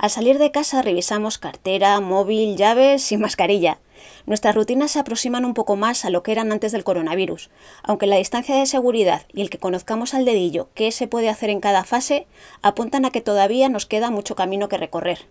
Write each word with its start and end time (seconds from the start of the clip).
Al 0.00 0.08
salir 0.08 0.38
de 0.38 0.50
casa 0.50 0.80
revisamos 0.80 1.36
cartera, 1.36 2.00
móvil, 2.00 2.56
llaves 2.56 3.12
y 3.12 3.18
mascarilla. 3.18 3.80
Nuestras 4.24 4.54
rutinas 4.54 4.92
se 4.92 4.98
aproximan 4.98 5.44
un 5.44 5.52
poco 5.52 5.76
más 5.76 6.06
a 6.06 6.10
lo 6.10 6.22
que 6.22 6.32
eran 6.32 6.52
antes 6.52 6.72
del 6.72 6.84
coronavirus, 6.84 7.50
aunque 7.82 8.06
la 8.06 8.16
distancia 8.16 8.56
de 8.56 8.64
seguridad 8.64 9.26
y 9.30 9.42
el 9.42 9.50
que 9.50 9.58
conozcamos 9.58 10.14
al 10.14 10.24
dedillo 10.24 10.70
qué 10.72 10.90
se 10.90 11.06
puede 11.06 11.28
hacer 11.28 11.50
en 11.50 11.60
cada 11.60 11.84
fase 11.84 12.26
apuntan 12.62 13.04
a 13.04 13.10
que 13.10 13.20
todavía 13.20 13.68
nos 13.68 13.84
queda 13.84 14.10
mucho 14.10 14.34
camino 14.34 14.70
que 14.70 14.78
recorrer. 14.78 15.28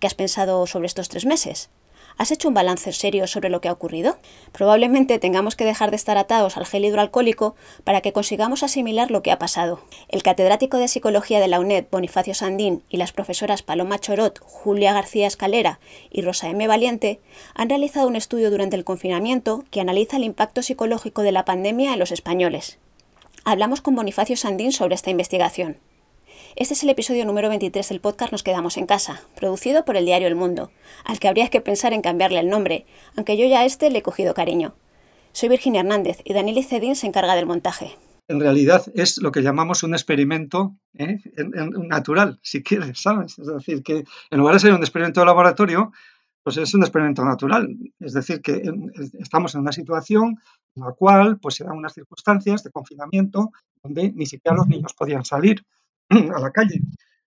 ¿Qué 0.00 0.06
has 0.06 0.12
pensado 0.12 0.66
sobre 0.66 0.86
estos 0.86 1.08
tres 1.08 1.24
meses? 1.24 1.70
¿Has 2.18 2.30
hecho 2.30 2.48
un 2.48 2.54
balance 2.54 2.92
serio 2.92 3.26
sobre 3.26 3.48
lo 3.48 3.60
que 3.60 3.68
ha 3.68 3.72
ocurrido? 3.72 4.18
Probablemente 4.52 5.18
tengamos 5.18 5.56
que 5.56 5.64
dejar 5.64 5.90
de 5.90 5.96
estar 5.96 6.18
atados 6.18 6.56
al 6.56 6.66
gel 6.66 6.84
hidroalcohólico 6.84 7.54
para 7.84 8.00
que 8.00 8.12
consigamos 8.12 8.62
asimilar 8.62 9.10
lo 9.10 9.22
que 9.22 9.30
ha 9.30 9.38
pasado. 9.38 9.80
El 10.08 10.22
catedrático 10.22 10.76
de 10.76 10.88
Psicología 10.88 11.40
de 11.40 11.48
la 11.48 11.60
UNED, 11.60 11.86
Bonifacio 11.90 12.34
Sandín, 12.34 12.82
y 12.88 12.96
las 12.96 13.12
profesoras 13.12 13.62
Paloma 13.62 13.98
Chorot, 13.98 14.38
Julia 14.40 14.92
García 14.92 15.26
Escalera 15.26 15.80
y 16.10 16.22
Rosa 16.22 16.48
M. 16.48 16.66
Valiente 16.66 17.20
han 17.54 17.68
realizado 17.68 18.08
un 18.08 18.16
estudio 18.16 18.50
durante 18.50 18.76
el 18.76 18.84
confinamiento 18.84 19.64
que 19.70 19.80
analiza 19.80 20.16
el 20.16 20.24
impacto 20.24 20.62
psicológico 20.62 21.22
de 21.22 21.32
la 21.32 21.44
pandemia 21.44 21.92
en 21.92 21.98
los 21.98 22.12
españoles. 22.12 22.78
Hablamos 23.44 23.80
con 23.80 23.96
Bonifacio 23.96 24.36
Sandín 24.36 24.72
sobre 24.72 24.94
esta 24.94 25.10
investigación. 25.10 25.78
Este 26.54 26.74
es 26.74 26.82
el 26.82 26.90
episodio 26.90 27.24
número 27.24 27.48
23 27.48 27.88
del 27.88 28.00
podcast 28.00 28.30
Nos 28.30 28.42
Quedamos 28.42 28.76
en 28.76 28.84
Casa, 28.84 29.22
producido 29.36 29.86
por 29.86 29.96
el 29.96 30.04
diario 30.04 30.28
El 30.28 30.34
Mundo, 30.34 30.70
al 31.02 31.18
que 31.18 31.28
habría 31.28 31.48
que 31.48 31.62
pensar 31.62 31.94
en 31.94 32.02
cambiarle 32.02 32.40
el 32.40 32.50
nombre, 32.50 32.84
aunque 33.16 33.38
yo 33.38 33.46
ya 33.46 33.60
a 33.60 33.64
este 33.64 33.88
le 33.88 34.00
he 34.00 34.02
cogido 34.02 34.34
cariño. 34.34 34.74
Soy 35.32 35.48
Virginia 35.48 35.80
Hernández 35.80 36.18
y 36.24 36.34
Daniel 36.34 36.62
Cedín 36.62 36.94
se 36.94 37.06
encarga 37.06 37.36
del 37.36 37.46
montaje. 37.46 37.96
En 38.28 38.38
realidad 38.38 38.84
es 38.94 39.16
lo 39.16 39.32
que 39.32 39.42
llamamos 39.42 39.82
un 39.82 39.94
experimento 39.94 40.76
¿eh? 40.98 41.20
natural, 41.88 42.38
si 42.42 42.62
quieres, 42.62 43.00
¿sabes? 43.00 43.38
Es 43.38 43.46
decir, 43.46 43.82
que 43.82 44.04
en 44.30 44.38
lugar 44.38 44.54
de 44.54 44.60
ser 44.60 44.74
un 44.74 44.80
experimento 44.80 45.20
de 45.20 45.26
laboratorio, 45.26 45.90
pues 46.42 46.58
es 46.58 46.74
un 46.74 46.82
experimento 46.82 47.24
natural. 47.24 47.74
Es 47.98 48.12
decir, 48.12 48.42
que 48.42 48.62
estamos 49.18 49.54
en 49.54 49.62
una 49.62 49.72
situación 49.72 50.36
en 50.76 50.84
la 50.84 50.92
cual 50.92 51.38
pues, 51.38 51.54
se 51.54 51.64
dan 51.64 51.78
unas 51.78 51.94
circunstancias 51.94 52.62
de 52.62 52.70
confinamiento 52.70 53.52
donde 53.82 54.12
ni 54.12 54.26
siquiera 54.26 54.56
los 54.56 54.68
niños 54.68 54.92
podían 54.92 55.24
salir 55.24 55.64
a 56.34 56.40
la 56.40 56.50
calle. 56.50 56.80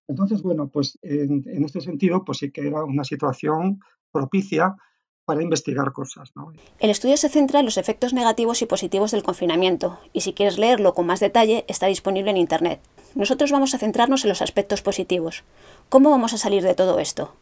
Entonces, 0.08 0.42
bueno, 0.42 0.68
pues 0.68 0.98
en, 1.02 1.64
este 1.64 1.80
sentido, 1.80 2.24
pues 2.24 2.38
sí 2.38 2.50
que 2.50 2.66
era 2.68 2.84
una 2.84 3.04
situación 3.04 3.80
propicia 4.12 4.76
para 5.24 5.42
investigar 5.42 5.92
cosas. 5.92 6.32
El 6.78 6.90
estudio 6.90 7.16
se 7.16 7.28
centra 7.28 7.58
en 7.58 7.64
los 7.64 7.78
efectos 7.78 8.14
negativos 8.14 8.62
y 8.62 8.66
positivos 8.66 9.10
del 9.10 9.24
confinamiento, 9.24 9.98
y 10.12 10.20
si 10.20 10.32
quieres 10.32 10.56
leerlo 10.56 10.94
con 10.94 11.06
más 11.06 11.18
detalle, 11.18 11.64
está 11.66 11.86
disponible 11.86 12.30
en 12.30 12.36
Internet. 12.36 12.80
Nosotros 13.16 13.50
vamos 13.50 13.74
a 13.74 13.78
centrarnos 13.78 14.24
en 14.24 14.28
los 14.28 14.42
aspectos 14.42 14.82
positivos. 14.82 15.42
¿Cómo 15.88 16.10
vamos 16.10 16.32
a 16.32 16.38
salir 16.38 16.62
de 16.62 16.74
todo 16.74 17.00
esto? 17.00 17.34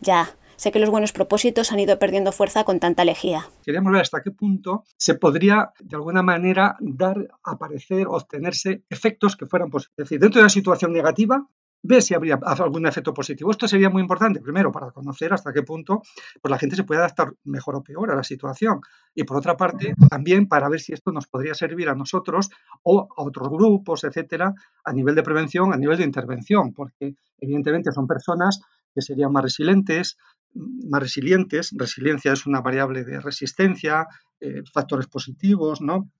Ya, 0.00 0.36
Sé 0.62 0.70
que 0.70 0.78
los 0.78 0.90
buenos 0.90 1.10
propósitos 1.10 1.72
han 1.72 1.80
ido 1.80 1.98
perdiendo 1.98 2.30
fuerza 2.30 2.62
con 2.62 2.78
tanta 2.78 3.04
lejía. 3.04 3.48
Queríamos 3.64 3.90
ver 3.90 4.02
hasta 4.02 4.22
qué 4.22 4.30
punto 4.30 4.84
se 4.96 5.16
podría, 5.16 5.72
de 5.80 5.96
alguna 5.96 6.22
manera, 6.22 6.76
dar, 6.78 7.16
aparecer, 7.42 8.06
obtenerse 8.06 8.84
efectos 8.88 9.34
que 9.34 9.46
fueran 9.46 9.70
positivos. 9.70 9.94
Es 9.96 10.04
decir, 10.04 10.20
dentro 10.20 10.38
de 10.38 10.44
una 10.44 10.50
situación 10.50 10.92
negativa, 10.92 11.44
ver 11.82 12.00
si 12.00 12.14
habría 12.14 12.38
algún 12.44 12.86
efecto 12.86 13.12
positivo. 13.12 13.50
Esto 13.50 13.66
sería 13.66 13.90
muy 13.90 14.02
importante, 14.02 14.40
primero, 14.40 14.70
para 14.70 14.92
conocer 14.92 15.32
hasta 15.32 15.52
qué 15.52 15.64
punto 15.64 16.00
pues, 16.40 16.48
la 16.48 16.60
gente 16.60 16.76
se 16.76 16.84
puede 16.84 17.00
adaptar 17.00 17.32
mejor 17.42 17.74
o 17.74 17.82
peor 17.82 18.12
a 18.12 18.14
la 18.14 18.22
situación. 18.22 18.82
Y 19.16 19.24
por 19.24 19.38
otra 19.38 19.56
parte, 19.56 19.96
también 20.08 20.46
para 20.46 20.68
ver 20.68 20.78
si 20.78 20.92
esto 20.92 21.10
nos 21.10 21.26
podría 21.26 21.54
servir 21.54 21.88
a 21.88 21.96
nosotros 21.96 22.50
o 22.84 23.08
a 23.16 23.22
otros 23.24 23.48
grupos, 23.48 24.04
etcétera, 24.04 24.54
a 24.84 24.92
nivel 24.92 25.16
de 25.16 25.24
prevención, 25.24 25.72
a 25.72 25.76
nivel 25.76 25.98
de 25.98 26.04
intervención, 26.04 26.72
porque 26.72 27.16
evidentemente 27.40 27.90
son 27.90 28.06
personas 28.06 28.60
que 28.94 29.00
serían 29.00 29.32
más 29.32 29.42
resilientes, 29.42 30.18
más 30.54 31.02
resilientes. 31.02 31.70
Resiliencia 31.76 32.32
es 32.32 32.46
una 32.46 32.60
variable 32.60 33.04
de 33.04 33.20
resistencia, 33.20 34.06
eh, 34.40 34.62
factores 34.72 35.06
positivos, 35.06 35.80
¿no? 35.80 36.10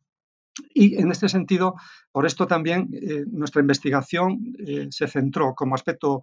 Y 0.74 0.96
en 1.00 1.10
este 1.10 1.28
sentido, 1.28 1.74
por 2.10 2.26
esto 2.26 2.46
también 2.46 2.90
eh, 2.92 3.24
nuestra 3.26 3.60
investigación 3.60 4.54
eh, 4.58 4.88
se 4.90 5.08
centró 5.08 5.54
como 5.54 5.74
aspecto 5.74 6.20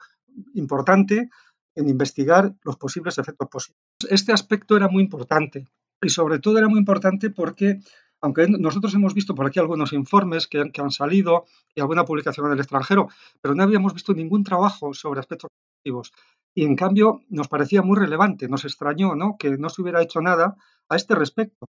importante 0.54 1.30
en 1.76 1.90
investigar 1.90 2.54
los 2.64 2.78
posibles 2.78 3.18
efectos 3.18 3.48
positivos. 3.50 3.82
Este 4.10 4.32
aspecto 4.32 4.78
era 4.78 4.88
muy 4.88 5.04
importante 5.04 5.68
y 6.02 6.10
sobre 6.10 6.40
todo 6.40 6.58
era 6.58 6.68
muy 6.68 6.80
importante 6.80 7.32
porque, 7.32 7.80
aunque 8.22 8.48
nosotros 8.48 8.94
hemos 8.94 9.14
visto 9.14 9.34
por 9.34 9.48
aquí 9.48 9.60
algunos 9.60 9.94
informes 9.94 10.48
que, 10.48 10.72
que 10.72 10.82
han 10.82 10.92
salido 10.92 11.46
y 11.74 11.82
alguna 11.82 12.06
publicación 12.06 12.48
en 12.48 12.54
el 12.54 12.60
extranjero, 12.60 13.10
pero 13.42 13.56
no 13.56 13.64
habíamos 13.64 13.94
visto 13.94 14.14
ningún 14.14 14.44
trabajo 14.44 14.94
sobre 14.94 15.22
aspectos 15.22 15.50
positivos. 15.50 16.12
Y 16.60 16.66
en 16.66 16.76
cambio 16.76 17.22
nos 17.30 17.48
parecía 17.48 17.82
muy 17.84 17.98
relevante, 17.98 18.50
nos 18.50 18.66
extrañó 18.66 19.16
¿no? 19.16 19.38
que 19.38 19.52
no 19.58 19.70
se 19.70 19.82
hubiera 19.82 20.02
hecho 20.02 20.20
nada 20.20 20.58
a 20.90 20.98
este 20.98 21.16
respecto. 21.16 21.68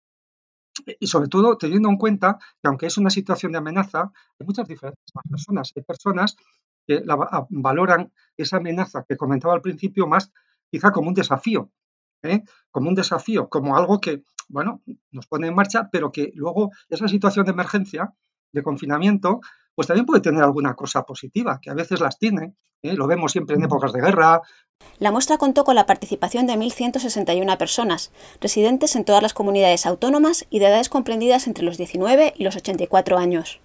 Y 0.97 1.07
sobre 1.07 1.27
todo 1.27 1.57
teniendo 1.57 1.89
en 1.89 1.97
cuenta 1.97 2.37
que 2.61 2.69
aunque 2.69 2.85
es 2.85 2.97
una 2.97 3.09
situación 3.09 3.51
de 3.51 3.57
amenaza, 3.57 4.13
hay 4.39 4.47
muchas 4.47 4.65
diferentes 4.65 5.11
personas. 5.29 5.73
Hay 5.75 5.83
personas 5.83 6.37
que 6.87 7.03
valoran 7.49 8.13
esa 8.37 8.57
amenaza 8.57 9.03
que 9.05 9.17
comentaba 9.17 9.55
al 9.55 9.61
principio 9.61 10.07
más 10.07 10.31
quizá 10.71 10.91
como 10.91 11.09
un 11.09 11.15
desafío, 11.15 11.69
¿eh? 12.23 12.43
como 12.71 12.87
un 12.87 12.95
desafío, 12.95 13.49
como 13.49 13.75
algo 13.75 13.99
que, 13.99 14.23
bueno, 14.47 14.83
nos 15.11 15.27
pone 15.27 15.47
en 15.47 15.55
marcha, 15.55 15.89
pero 15.91 16.13
que 16.13 16.31
luego 16.33 16.71
esa 16.87 17.09
situación 17.09 17.45
de 17.45 17.51
emergencia, 17.51 18.13
de 18.51 18.63
confinamiento, 18.63 19.41
pues 19.75 19.87
también 19.87 20.05
puede 20.05 20.21
tener 20.21 20.43
alguna 20.43 20.73
cosa 20.73 21.03
positiva, 21.03 21.59
que 21.61 21.69
a 21.69 21.75
veces 21.75 21.99
las 21.99 22.17
tiene. 22.17 22.55
¿eh? 22.81 22.93
Lo 22.93 23.07
vemos 23.07 23.31
siempre 23.31 23.55
en 23.55 23.63
épocas 23.63 23.93
de 23.93 24.01
guerra. 24.01 24.41
La 24.99 25.11
muestra 25.11 25.37
contó 25.37 25.63
con 25.63 25.75
la 25.75 25.85
participación 25.85 26.47
de 26.47 26.53
1.161 26.53 27.57
personas, 27.57 28.11
residentes 28.41 28.95
en 28.95 29.05
todas 29.05 29.21
las 29.21 29.33
comunidades 29.33 29.85
autónomas 29.85 30.45
y 30.49 30.59
de 30.59 30.67
edades 30.67 30.89
comprendidas 30.89 31.47
entre 31.47 31.63
los 31.63 31.77
19 31.77 32.33
y 32.35 32.43
los 32.43 32.55
84 32.55 33.17
años. 33.17 33.59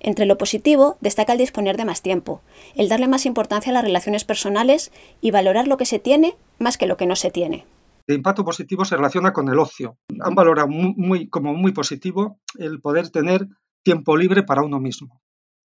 Entre 0.00 0.24
lo 0.24 0.38
positivo 0.38 0.96
destaca 1.00 1.32
el 1.32 1.38
disponer 1.38 1.76
de 1.76 1.84
más 1.84 2.02
tiempo, 2.02 2.42
el 2.74 2.88
darle 2.88 3.08
más 3.08 3.26
importancia 3.26 3.70
a 3.70 3.74
las 3.74 3.84
relaciones 3.84 4.24
personales 4.24 4.92
y 5.20 5.30
valorar 5.30 5.68
lo 5.68 5.76
que 5.76 5.84
se 5.84 5.98
tiene 5.98 6.36
más 6.58 6.78
que 6.78 6.86
lo 6.86 6.96
que 6.96 7.06
no 7.06 7.16
se 7.16 7.30
tiene. 7.30 7.66
El 8.06 8.16
impacto 8.16 8.44
positivo 8.44 8.84
se 8.84 8.96
relaciona 8.96 9.32
con 9.32 9.48
el 9.48 9.58
ocio. 9.58 9.96
Han 10.20 10.34
valorado 10.34 10.68
muy, 10.68 11.28
como 11.28 11.54
muy 11.54 11.72
positivo 11.72 12.38
el 12.58 12.80
poder 12.80 13.10
tener 13.10 13.46
tiempo 13.82 14.16
libre 14.16 14.42
para 14.42 14.62
uno 14.62 14.80
mismo 14.80 15.20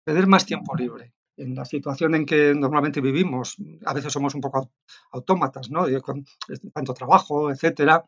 tener 0.09 0.27
más 0.27 0.47
tiempo 0.47 0.75
libre. 0.75 1.13
En 1.37 1.55
la 1.55 1.67
situación 1.67 2.15
en 2.15 2.25
que 2.25 2.55
normalmente 2.55 3.03
vivimos, 3.03 3.57
a 3.85 3.93
veces 3.93 4.11
somos 4.11 4.35
un 4.35 4.41
poco 4.41 4.71
autómatas, 5.13 5.71
¿no? 5.71 5.85
Con 6.01 6.25
tanto 6.73 6.95
trabajo, 6.95 7.51
etcétera, 7.51 8.07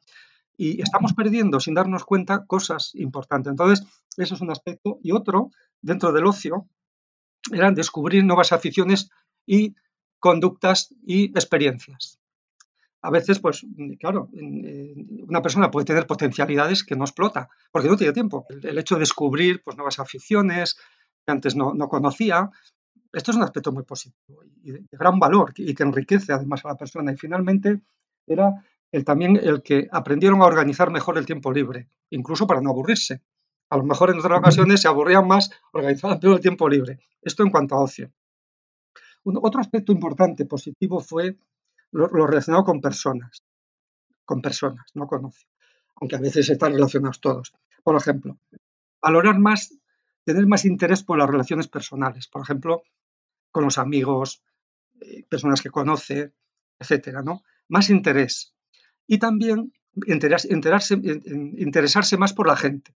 y 0.56 0.80
estamos 0.80 1.12
perdiendo 1.12 1.60
sin 1.60 1.74
darnos 1.74 2.04
cuenta 2.04 2.46
cosas 2.46 2.94
importantes. 2.94 3.50
Entonces, 3.50 3.86
eso 4.16 4.34
es 4.34 4.40
un 4.40 4.50
aspecto. 4.50 4.98
Y 5.02 5.12
otro, 5.12 5.50
dentro 5.82 6.10
del 6.10 6.26
ocio, 6.26 6.68
era 7.52 7.70
descubrir 7.70 8.24
nuevas 8.24 8.52
aficiones 8.52 9.10
y 9.44 9.74
conductas 10.18 10.94
y 11.06 11.24
experiencias. 11.26 12.19
A 13.02 13.10
veces, 13.10 13.38
pues, 13.38 13.66
claro, 13.98 14.28
una 14.32 15.40
persona 15.40 15.70
puede 15.70 15.86
tener 15.86 16.06
potencialidades 16.06 16.84
que 16.84 16.96
no 16.96 17.04
explota, 17.04 17.48
porque 17.72 17.88
no 17.88 17.96
tiene 17.96 18.12
tiempo. 18.12 18.46
El 18.62 18.78
hecho 18.78 18.96
de 18.96 19.00
descubrir 19.00 19.62
pues, 19.64 19.76
nuevas 19.76 19.98
aficiones, 19.98 20.76
que 21.24 21.32
antes 21.32 21.56
no, 21.56 21.74
conocía. 21.88 22.50
Esto 23.12 23.30
es 23.30 23.36
un 23.38 23.42
aspecto 23.42 23.72
muy 23.72 23.84
positivo 23.84 24.42
y 24.62 24.72
de, 24.72 24.84
gran 24.92 25.18
valor 25.18 25.52
y 25.56 25.74
que 25.74 25.82
enriquece 25.82 26.32
además 26.32 26.64
a 26.64 26.68
la 26.68 26.76
persona. 26.76 27.12
Y 27.12 27.16
finalmente 27.16 27.80
era 28.26 28.52
el, 28.92 29.04
también 29.04 29.36
el 29.36 29.62
que 29.62 29.88
aprendieron 29.90 30.42
a 30.42 30.46
organizar 30.46 30.90
mejor 30.90 31.16
el 31.16 31.26
tiempo 31.26 31.50
libre, 31.52 31.88
incluso 32.10 32.46
para 32.46 32.60
no 32.60 32.70
aburrirse. 32.70 33.22
A 33.70 33.78
lo 33.78 33.84
mejor 33.84 34.10
en 34.10 34.18
otras 34.18 34.38
ocasiones 34.38 34.82
se 34.82 34.88
aburrían 34.88 35.26
más, 35.26 35.50
organizaban 35.72 36.18
peor 36.20 36.34
el 36.34 36.40
tiempo 36.40 36.68
libre. 36.68 36.98
Esto 37.22 37.42
en 37.44 37.50
cuanto 37.50 37.76
a 37.76 37.82
ocio. 37.82 38.12
otro 39.24 39.60
aspecto 39.60 39.90
importante, 39.90 40.44
positivo, 40.44 41.00
fue 41.00 41.38
lo, 41.92 42.08
lo, 42.08 42.26
relacionado 42.26 42.64
con 42.64 42.80
personas. 42.80 43.42
Con 44.24 44.40
personas, 44.40 44.86
no 44.94 45.06
con. 45.06 45.30
Aunque 45.96 46.16
a 46.16 46.20
veces 46.20 46.48
están 46.48 46.72
relacionados 46.72 47.20
todos. 47.20 47.52
Por 47.82 47.96
ejemplo, 47.96 48.38
valorar 49.00 49.38
más 49.38 49.72
tener 50.24 50.46
más 50.46 50.64
interés 50.64 51.02
por 51.02 51.18
las 51.18 51.28
relaciones 51.28 51.68
personales, 51.68 52.28
por 52.28 52.42
ejemplo, 52.42 52.82
con 53.50 53.64
los 53.64 53.78
amigos, 53.78 54.42
eh, 55.00 55.24
personas 55.28 55.62
que 55.62 55.70
conoce, 55.70 56.32
etcétera, 56.78 57.22
¿no? 57.22 57.42
Más 57.68 57.90
interés. 57.90 58.54
Y 59.06 59.18
también 59.18 59.72
enterarse, 60.06 60.48
interesarse 60.94 62.16
más 62.16 62.32
por 62.32 62.46
la 62.46 62.56
gente. 62.56 62.94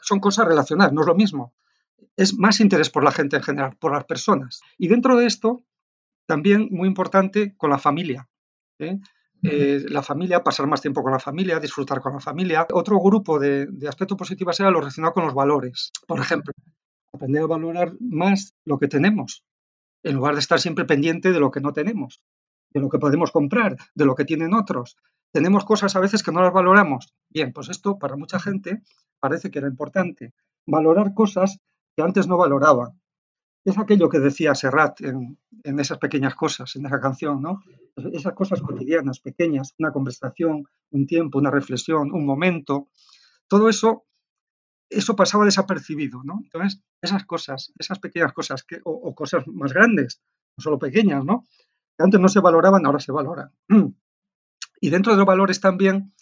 Son 0.00 0.20
cosas 0.20 0.46
relacionadas, 0.46 0.92
no 0.92 1.00
es 1.00 1.06
lo 1.06 1.14
mismo. 1.14 1.54
Es 2.16 2.38
más 2.38 2.60
interés 2.60 2.90
por 2.90 3.02
la 3.02 3.10
gente 3.10 3.36
en 3.36 3.42
general, 3.42 3.76
por 3.76 3.92
las 3.92 4.04
personas. 4.04 4.60
Y 4.76 4.88
dentro 4.88 5.16
de 5.16 5.26
esto, 5.26 5.64
también 6.28 6.68
muy 6.70 6.86
importante 6.86 7.56
con 7.56 7.70
la 7.70 7.78
familia. 7.78 8.28
¿eh? 8.78 8.98
Eh, 9.42 9.86
la 9.88 10.02
familia, 10.02 10.44
pasar 10.44 10.66
más 10.66 10.82
tiempo 10.82 11.02
con 11.02 11.10
la 11.10 11.18
familia, 11.18 11.58
disfrutar 11.58 12.00
con 12.02 12.12
la 12.12 12.20
familia. 12.20 12.66
Otro 12.72 13.00
grupo 13.00 13.38
de, 13.38 13.66
de 13.66 13.88
aspectos 13.88 14.18
positivos 14.18 14.60
era 14.60 14.70
lo 14.70 14.80
relacionado 14.80 15.14
con 15.14 15.24
los 15.24 15.32
valores. 15.32 15.90
Por 16.06 16.20
ejemplo, 16.20 16.52
aprender 17.14 17.42
a 17.42 17.46
valorar 17.46 17.94
más 17.98 18.54
lo 18.66 18.78
que 18.78 18.88
tenemos. 18.88 19.42
en 20.04 20.14
lugar 20.14 20.34
de 20.34 20.40
estar 20.40 20.60
siempre 20.60 20.84
pendiente 20.84 21.32
de 21.32 21.40
lo 21.40 21.50
que 21.50 21.60
no 21.60 21.72
tenemos, 21.72 22.22
de 22.72 22.80
lo 22.80 22.88
que 22.88 22.98
podemos 22.98 23.32
comprar, 23.32 23.76
de 23.94 24.04
lo 24.04 24.14
que 24.14 24.24
tienen 24.24 24.54
otros. 24.54 24.96
Tenemos 25.32 25.64
cosas 25.64 25.96
a 25.96 26.00
veces 26.00 26.22
que 26.22 26.30
no 26.30 26.42
las 26.42 26.52
valoramos. 26.52 27.12
Bien, 27.30 27.52
pues 27.52 27.68
esto 27.68 27.98
para 27.98 28.16
mucha 28.16 28.38
gente 28.38 28.82
parece 29.18 29.50
que 29.50 29.58
era 29.58 29.68
importante. 29.68 30.34
Valorar 30.66 31.14
cosas 31.14 31.58
que 31.96 32.02
antes 32.02 32.28
no 32.28 32.36
valoraban. 32.36 33.00
Es 33.68 33.78
aquello 33.78 34.08
que 34.08 34.18
decía 34.18 34.54
Serrat 34.54 35.00
en, 35.02 35.38
en 35.62 35.80
esas 35.80 35.98
pequeñas 35.98 36.34
cosas, 36.34 36.74
en 36.76 36.86
esa 36.86 37.00
canción, 37.00 37.42
¿no? 37.42 37.62
Esas 38.12 38.32
cosas 38.32 38.62
cotidianas, 38.62 39.20
pequeñas, 39.20 39.74
una 39.78 39.92
conversación, 39.92 40.64
un 40.90 41.06
tiempo, 41.06 41.38
una 41.38 41.50
reflexión, 41.50 42.12
un 42.12 42.24
momento. 42.24 42.88
Todo 43.46 43.68
eso 43.68 44.06
eso 44.90 45.16
pasaba 45.16 45.44
desapercibido, 45.44 46.22
¿no? 46.24 46.40
Entonces, 46.42 46.82
esas 47.02 47.24
cosas, 47.24 47.72
esas 47.78 47.98
pequeñas 47.98 48.32
cosas, 48.32 48.62
que, 48.62 48.80
o, 48.84 49.14
cosas 49.14 49.46
más 49.46 49.72
grandes, 49.72 50.22
no 50.56 50.62
solo 50.62 50.78
pequeñas, 50.78 51.24
¿no? 51.24 51.44
Que 51.96 52.04
antes 52.04 52.20
no 52.20 52.28
se 52.28 52.40
valoraban, 52.40 52.86
ahora 52.86 53.00
se 53.00 53.12
valoran. 53.12 53.52
Y 54.80 54.90
dentro 54.90 55.12
de 55.12 55.18
los 55.18 55.26
valores 55.26 55.60
también 55.60 56.14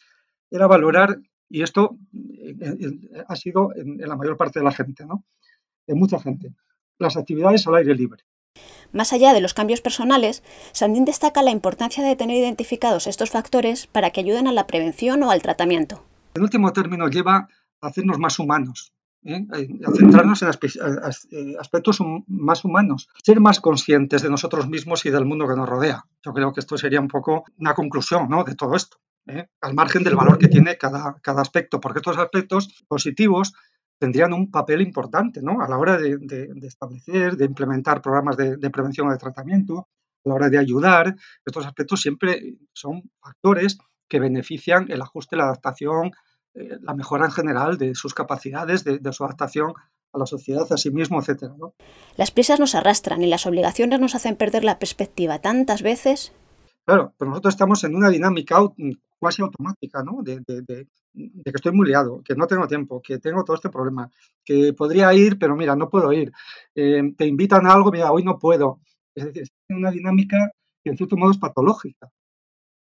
era 0.51 0.67
valorar, 0.67 1.21
y 1.47 1.61
esto 1.61 1.99
eh, 2.15 2.57
eh, 2.59 3.25
ha 3.29 3.37
sido 3.37 3.77
en, 3.77 3.99
la 3.99 4.17
mayor 4.17 4.39
parte 4.39 4.61
de 4.61 4.65
la 4.65 4.73
gente, 4.73 5.05
¿no? 5.05 5.27
En 5.87 5.99
mucha 5.99 6.19
gente, 6.19 6.55
las 6.99 7.17
actividades 7.17 7.67
al 7.67 7.77
aire 7.77 7.95
libre. 7.95 8.25
Más 8.93 9.13
allá 9.13 9.33
de 9.33 9.41
los 9.41 9.55
cambios 9.55 9.81
personales, 9.81 10.43
Sandín 10.73 11.05
destaca 11.05 11.43
la 11.43 11.51
importancia 11.51 12.05
de 12.05 12.17
tener 12.17 12.37
identificados 12.37 13.07
estos 13.07 13.31
factores 13.31 13.87
para 13.87 14.11
que 14.11 14.21
ayuden 14.21 14.49
a 14.49 14.53
la 14.53 14.67
prevención 14.67 15.23
o 15.23 15.31
al 15.31 15.43
tratamiento. 15.43 16.03
En 16.35 16.43
último 16.43 16.73
término, 16.73 17.09
lleva 17.09 17.49
hacernos 17.81 18.19
más 18.19 18.39
humanos, 18.39 18.93
¿eh? 19.25 19.47
a 19.53 19.91
centrarnos 19.93 20.43
en 20.43 20.49
eh, 20.49 21.57
aspectos 21.59 21.99
más 22.27 22.65
humanos, 22.65 23.09
ser 23.23 23.41
más 23.41 23.61
conscientes 23.61 24.23
de 24.23 24.31
nosotros 24.31 24.69
mismos 24.69 25.05
y 25.07 25.11
del 25.11 25.25
mundo 25.25 25.47
que 25.47 25.57
nos 25.57 25.69
rodea. 25.69 26.05
Yo 26.25 26.33
creo 26.33 26.53
que 26.53 26.61
esto 26.61 26.79
sería 26.79 27.01
un 27.01 27.09
poco 27.09 27.45
una 27.59 27.75
conclusión 27.75 28.29
¿no? 28.29 28.45
de 28.45 28.55
todo 28.55 28.75
esto, 28.77 28.99
¿eh? 29.27 29.49
al 29.61 29.75
margen 29.75 30.05
del 30.05 30.17
valor 30.17 30.39
que 30.39 30.49
tiene 30.49 30.79
cada, 30.79 31.17
cada 31.23 31.43
aspecto, 31.43 31.81
porque 31.81 31.99
estos 31.99 32.19
aspectos 32.19 32.85
positivos 32.89 33.55
tendrían 33.99 34.33
un 34.33 34.51
papel 34.51 34.83
importante 34.83 35.41
¿no? 35.43 35.61
a 35.61 35.69
la 35.69 35.79
hora 35.79 35.97
de, 35.97 36.19
establecer, 36.63 37.37
de 37.37 37.45
implementar 37.45 38.03
programas 38.03 38.37
de, 38.37 38.71
prevención 38.71 39.09
o 39.09 39.13
de 39.13 39.19
tratamiento, 39.19 39.89
a 40.25 40.29
la 40.29 40.35
hora 40.35 40.49
de 40.49 40.59
ayudar. 40.59 41.15
Estos 41.45 41.67
aspectos 41.67 42.01
siempre 42.01 42.57
son 42.73 43.11
factores 43.21 43.79
que 44.09 44.21
benefician 44.21 44.91
el 44.91 45.03
ajuste, 45.03 45.37
la 45.37 45.45
adaptación, 45.45 46.13
eh, 46.55 46.79
la 46.81 46.95
mejora 46.95 47.27
en 47.27 47.33
general 47.33 47.79
de 47.79 47.95
sus 47.95 48.15
capacidades, 48.15 48.85
de, 48.85 49.13
su 49.13 49.25
adaptación 49.25 49.75
a 50.13 50.19
la 50.19 50.27
sociedad, 50.27 50.67
a 50.71 50.77
sí 50.77 50.91
mismo, 50.91 51.21
etc. 51.21 51.53
Las 52.17 52.31
prisas 52.31 52.61
nos 52.61 52.75
arrastran 52.75 53.23
y 53.23 53.27
las 53.27 53.47
obligaciones 53.47 54.01
nos 54.01 54.15
hacen 54.15 54.37
perder 54.37 54.65
la 54.65 54.79
perspectiva 54.79 55.41
tantas 55.41 55.83
veces. 55.83 56.33
Claro, 56.87 57.13
pero 57.19 57.31
nosotros 57.31 57.55
estamos 57.55 57.83
en 57.83 57.97
una 57.97 58.09
dinámica 58.11 58.59
casi 59.21 59.43
automática, 59.43 60.05
¿no? 60.05 60.23
De, 60.23 60.41
que 60.47 61.51
estoy 61.53 61.73
muy 61.73 61.89
liado, 61.89 62.23
que 62.23 62.37
no 62.37 62.47
tengo 62.47 62.69
tiempo, 62.69 63.03
que 63.03 63.19
tengo 63.19 63.43
todo 63.43 63.57
este 63.57 63.71
problema, 63.71 64.09
que 64.45 64.73
podría 64.73 65.13
ir, 65.13 65.37
pero 65.37 65.57
mira, 65.57 65.75
no 65.75 65.89
puedo 65.89 66.13
ir. 66.13 66.31
Eh, 66.77 67.03
te 67.17 67.27
invitan 67.27 67.67
a 67.67 67.73
algo, 67.73 67.91
mira, 67.91 68.13
hoy 68.13 68.23
no 68.23 68.39
puedo. 68.39 68.81
Es 69.17 69.25
decir, 69.25 69.43
es 69.43 69.51
una 69.69 69.91
dinámica 69.91 70.53
que 70.85 70.91
en 70.91 70.97
cierto 70.97 71.17
modo 71.17 71.33
es 71.33 71.39
patológica. 71.39 72.09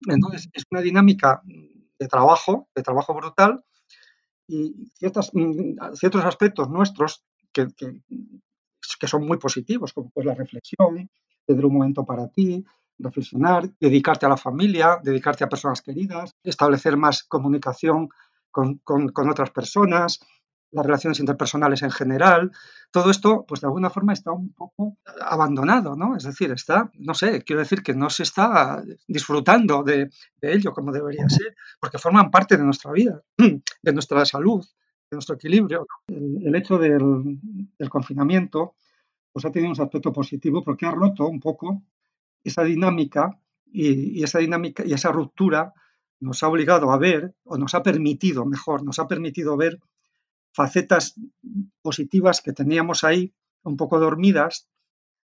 Entonces, 0.05 0.49
es 0.51 0.63
una 0.69 0.81
dinámica 0.81 1.41
de 1.45 2.07
trabajo, 2.07 2.67
de 2.75 2.83
trabajo 2.83 3.13
brutal, 3.13 3.63
y 4.47 4.89
ciertas, 4.95 5.31
mm, 5.33 5.93
ciertos 5.93 6.25
aspectos 6.25 6.69
nuestros 6.69 7.23
que, 7.53 7.67
que, 7.77 9.07
son 9.07 9.25
muy 9.25 9.37
positivos, 9.37 9.93
como 9.93 10.09
pues 10.09 10.25
la 10.25 10.33
reflexión, 10.33 11.09
tener 11.45 11.65
un 11.65 11.73
momento 11.73 12.05
para 12.05 12.27
ti, 12.29 12.65
reflexionar, 12.99 13.69
dedicarte 13.79 14.25
a 14.25 14.29
la 14.29 14.37
familia, 14.37 14.99
dedicarte 15.03 15.43
a 15.43 15.49
personas 15.49 15.81
queridas, 15.81 16.31
establecer 16.43 16.97
más 16.97 17.23
comunicación 17.23 18.09
con, 18.51 18.79
con, 18.79 19.09
con 19.09 19.29
otras 19.29 19.51
personas, 19.51 20.19
las 20.71 20.85
relaciones 20.85 21.19
interpersonales 21.19 21.81
en 21.81 21.91
general, 21.91 22.51
todo 22.91 23.09
esto, 23.11 23.45
pues 23.47 23.61
de 23.61 23.67
alguna 23.67 23.89
forma 23.89 24.13
está 24.13 24.31
un 24.31 24.53
poco 24.53 24.97
abandonado, 25.21 25.95
¿no? 25.95 26.15
Es 26.15 26.23
decir, 26.23 26.51
está, 26.51 26.91
no 26.95 27.13
sé, 27.13 27.43
quiero 27.43 27.61
decir 27.61 27.83
que 27.83 27.93
no 27.93 28.09
se 28.09 28.23
está 28.23 28.83
disfrutando 29.07 29.83
de, 29.83 30.09
ello 30.41 30.73
como 30.73 30.91
debería 30.91 31.27
ser, 31.29 31.55
porque 31.79 31.97
forman 31.97 32.31
parte 32.31 32.57
de 32.57 32.63
nuestra 32.63 32.91
vida, 32.91 33.21
de 33.37 33.93
nuestra 33.93 34.25
salud, 34.25 34.65
de 35.09 35.15
nuestro 35.15 35.35
equilibrio. 35.35 35.87
El, 36.07 36.55
hecho 36.55 36.77
del, 36.77 37.39
confinamiento, 37.89 38.75
pues 39.31 39.45
ha 39.45 39.51
tenido 39.51 39.71
un 39.71 39.81
aspecto 39.81 40.11
positivo 40.11 40.63
porque 40.63 40.85
ha 40.85 40.91
roto 40.91 41.27
un 41.27 41.39
poco 41.39 41.83
esa 42.43 42.63
dinámica 42.63 43.39
y, 43.65 44.23
esa 44.23 44.39
dinámica 44.39 44.83
y 44.85 44.93
esa 44.93 45.11
ruptura 45.11 45.73
nos 46.19 46.41
ha 46.43 46.47
obligado 46.47 46.91
a 46.91 46.97
ver, 46.97 47.35
o 47.43 47.57
nos 47.57 47.75
ha 47.75 47.83
permitido, 47.83 48.45
mejor, 48.45 48.83
nos 48.83 48.99
ha 48.99 49.07
permitido 49.07 49.55
ver 49.55 49.79
facetas 50.51 51.15
positivas 51.81 52.41
que 52.41 52.53
teníamos 52.53 53.03
ahí 53.03 53.35
un 53.63 53.77
poco 53.77 53.99
dormidas 53.99 54.67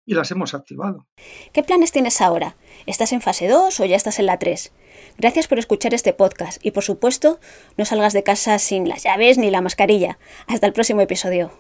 y 0.07 0.15
las 0.15 0.31
hemos 0.31 0.55
activado. 0.55 1.07
¿Qué 1.53 1.63
planes 1.63 1.93
tienes 1.93 2.21
ahora? 2.21 2.57
¿Estás 2.87 3.13
en 3.13 3.21
fase 3.21 3.49
2 3.49 3.81
o 3.81 3.85
ya 3.85 3.97
estás 3.97 4.19
en 4.19 4.27
la 4.27 4.39
3? 4.39 4.73
Gracias 5.19 5.49
por 5.49 5.59
escuchar 5.59 5.93
este 5.93 6.15
podcast 6.15 6.65
y 6.65 6.71
por 6.71 6.85
supuesto 6.85 7.41
no 7.77 7.85
salgas 7.85 8.13
de 8.13 8.23
casa 8.23 8.59
sin 8.59 8.89
las 8.89 9.03
llaves 9.03 9.37
ni 9.37 9.51
la 9.51 9.61
mascarilla. 9.61 10.19
Hasta 10.47 10.67
el 10.67 10.73
próximo 10.73 11.01
episodio. 11.01 11.51